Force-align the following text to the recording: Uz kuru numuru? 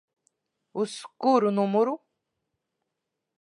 Uz 0.79 0.93
kuru 1.21 1.49
numuru? 1.55 1.93